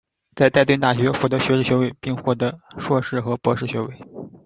[0.35, 3.93] 在戴顿大学获得学士学位，并获得硕士和博士学位。